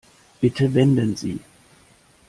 [0.41, 1.39] Bitte wenden Sie.